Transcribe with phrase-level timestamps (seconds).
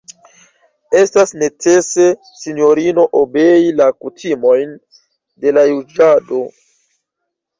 [0.99, 2.05] Estas necese,
[2.39, 4.71] sinjorino, obei la kutimojn
[5.45, 6.43] de la juĝado.